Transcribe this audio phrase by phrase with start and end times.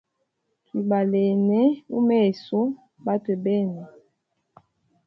[0.65, 1.61] Twibalene
[1.99, 2.59] umeso
[3.05, 3.81] batwe bene.